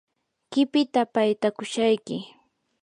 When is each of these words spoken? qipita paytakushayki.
qipita 0.51 1.01
paytakushayki. 1.13 2.17